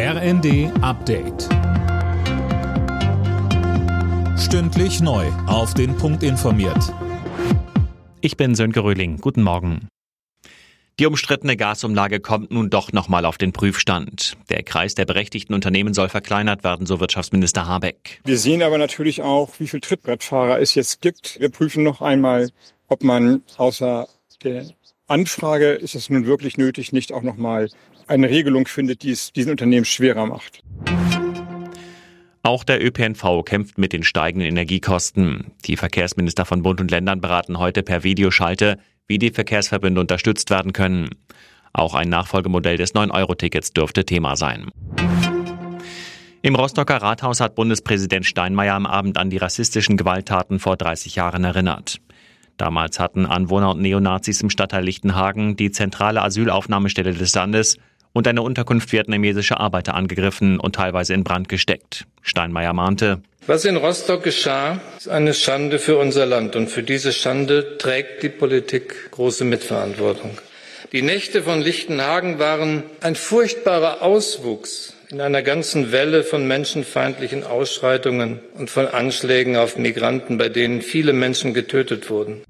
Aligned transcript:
RND 0.00 0.70
Update. 0.80 1.48
Stündlich 4.38 5.00
neu. 5.00 5.26
Auf 5.48 5.74
den 5.74 5.96
Punkt 5.96 6.22
informiert. 6.22 6.94
Ich 8.20 8.36
bin 8.36 8.54
Sönke 8.54 8.84
Röhling. 8.84 9.16
Guten 9.16 9.42
Morgen. 9.42 9.88
Die 11.00 11.06
umstrittene 11.06 11.56
Gasumlage 11.56 12.20
kommt 12.20 12.52
nun 12.52 12.70
doch 12.70 12.92
nochmal 12.92 13.24
auf 13.24 13.38
den 13.38 13.52
Prüfstand. 13.52 14.36
Der 14.50 14.62
Kreis 14.62 14.94
der 14.94 15.04
berechtigten 15.04 15.52
Unternehmen 15.52 15.94
soll 15.94 16.08
verkleinert 16.08 16.62
werden, 16.62 16.86
so 16.86 17.00
Wirtschaftsminister 17.00 17.66
Habeck. 17.66 18.20
Wir 18.24 18.38
sehen 18.38 18.62
aber 18.62 18.78
natürlich 18.78 19.22
auch, 19.22 19.50
wie 19.58 19.66
viele 19.66 19.80
Trittbrettfahrer 19.80 20.60
es 20.60 20.76
jetzt 20.76 21.02
gibt. 21.02 21.40
Wir 21.40 21.50
prüfen 21.50 21.82
noch 21.82 22.02
einmal, 22.02 22.50
ob 22.86 23.02
man 23.02 23.42
außer 23.56 24.06
der 24.44 24.64
Anfrage, 25.08 25.70
ist 25.70 25.94
es 25.94 26.10
nun 26.10 26.26
wirklich 26.26 26.58
nötig, 26.58 26.92
nicht 26.92 27.12
auch 27.12 27.22
nochmal 27.22 27.70
eine 28.06 28.28
Regelung 28.28 28.66
findet, 28.66 29.02
die 29.02 29.10
es 29.10 29.32
diesen 29.32 29.50
Unternehmen 29.50 29.86
schwerer 29.86 30.26
macht. 30.26 30.62
Auch 32.42 32.62
der 32.62 32.84
ÖPNV 32.84 33.42
kämpft 33.44 33.78
mit 33.78 33.92
den 33.94 34.02
steigenden 34.02 34.48
Energiekosten. 34.48 35.52
Die 35.64 35.76
Verkehrsminister 35.76 36.44
von 36.44 36.62
Bund 36.62 36.80
und 36.80 36.90
Ländern 36.90 37.20
beraten 37.20 37.58
heute 37.58 37.82
per 37.82 38.04
Videoschalte, 38.04 38.78
wie 39.06 39.18
die 39.18 39.30
Verkehrsverbünde 39.30 40.00
unterstützt 40.00 40.50
werden 40.50 40.72
können. 40.74 41.10
Auch 41.72 41.94
ein 41.94 42.10
Nachfolgemodell 42.10 42.76
des 42.76 42.94
9-Euro-Tickets 42.94 43.72
dürfte 43.72 44.04
Thema 44.04 44.36
sein. 44.36 44.70
Im 46.42 46.54
Rostocker 46.54 46.96
Rathaus 46.96 47.40
hat 47.40 47.54
Bundespräsident 47.54 48.26
Steinmeier 48.26 48.74
am 48.74 48.86
Abend 48.86 49.18
an 49.18 49.30
die 49.30 49.38
rassistischen 49.38 49.96
Gewalttaten 49.96 50.58
vor 50.58 50.76
30 50.76 51.16
Jahren 51.16 51.44
erinnert. 51.44 52.00
Damals 52.58 53.00
hatten 53.00 53.24
Anwohner 53.24 53.70
und 53.70 53.80
Neonazis 53.80 54.42
im 54.42 54.50
Stadtteil 54.50 54.84
Lichtenhagen 54.84 55.56
die 55.56 55.70
zentrale 55.70 56.22
Asylaufnahmestelle 56.22 57.14
des 57.14 57.34
Landes 57.34 57.78
und 58.12 58.28
eine 58.28 58.42
Unterkunft 58.42 58.92
vietnamesischer 58.92 59.60
Arbeiter 59.60 59.94
angegriffen 59.94 60.60
und 60.60 60.74
teilweise 60.74 61.14
in 61.14 61.24
Brand 61.24 61.48
gesteckt. 61.48 62.06
Steinmeier 62.20 62.72
mahnte, 62.72 63.22
was 63.48 63.64
in 63.64 63.76
Rostock 63.76 64.24
geschah, 64.24 64.78
ist 64.98 65.08
eine 65.08 65.32
Schande 65.32 65.78
für 65.78 65.96
unser 65.96 66.26
Land 66.26 66.54
und 66.54 66.68
für 66.68 66.82
diese 66.82 67.14
Schande 67.14 67.78
trägt 67.78 68.22
die 68.22 68.28
Politik 68.28 69.10
große 69.10 69.46
Mitverantwortung. 69.46 70.36
Die 70.92 71.00
Nächte 71.00 71.42
von 71.42 71.62
Lichtenhagen 71.62 72.38
waren 72.38 72.82
ein 73.00 73.14
furchtbarer 73.14 74.02
Auswuchs 74.02 74.92
in 75.10 75.22
einer 75.22 75.42
ganzen 75.42 75.92
Welle 75.92 76.24
von 76.24 76.46
menschenfeindlichen 76.46 77.42
Ausschreitungen 77.42 78.40
und 78.54 78.68
von 78.68 78.86
Anschlägen 78.86 79.56
auf 79.56 79.78
Migranten, 79.78 80.36
bei 80.36 80.50
denen 80.50 80.82
viele 80.82 81.14
Menschen 81.14 81.54
getötet 81.54 82.10
wurden. 82.10 82.42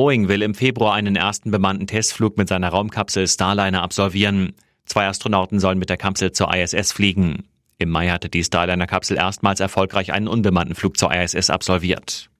Boeing 0.00 0.28
will 0.28 0.40
im 0.40 0.54
Februar 0.54 0.94
einen 0.94 1.14
ersten 1.14 1.50
bemannten 1.50 1.86
Testflug 1.86 2.38
mit 2.38 2.48
seiner 2.48 2.70
Raumkapsel 2.70 3.28
Starliner 3.28 3.82
absolvieren. 3.82 4.54
Zwei 4.86 5.06
Astronauten 5.06 5.60
sollen 5.60 5.78
mit 5.78 5.90
der 5.90 5.98
Kapsel 5.98 6.32
zur 6.32 6.54
ISS 6.54 6.92
fliegen. 6.92 7.44
Im 7.76 7.90
Mai 7.90 8.08
hatte 8.08 8.30
die 8.30 8.42
Starliner-Kapsel 8.42 9.18
erstmals 9.18 9.60
erfolgreich 9.60 10.10
einen 10.14 10.26
unbemannten 10.26 10.74
Flug 10.74 10.96
zur 10.96 11.14
ISS 11.14 11.50
absolviert. 11.50 12.30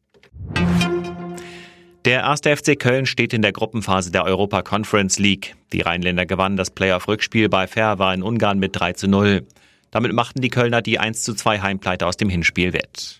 Der 2.06 2.20
erste 2.20 2.56
FC 2.56 2.78
Köln 2.78 3.04
steht 3.04 3.34
in 3.34 3.42
der 3.42 3.52
Gruppenphase 3.52 4.10
der 4.10 4.24
Europa 4.24 4.62
Conference 4.62 5.18
League. 5.18 5.54
Die 5.74 5.82
Rheinländer 5.82 6.24
gewannen 6.24 6.56
das 6.56 6.70
Playoff-Rückspiel 6.70 7.50
bei 7.50 7.66
Fair 7.66 7.98
war 7.98 8.14
in 8.14 8.22
Ungarn 8.22 8.58
mit 8.58 8.74
3 8.74 8.94
zu 8.94 9.06
0. 9.06 9.46
Damit 9.90 10.14
machten 10.14 10.40
die 10.40 10.48
Kölner 10.48 10.80
die 10.80 10.98
1 10.98 11.24
zu 11.24 11.34
2 11.34 11.60
Heimpleite 11.60 12.06
aus 12.06 12.16
dem 12.16 12.30
Hinspiel 12.30 12.72
wett. 12.72 13.19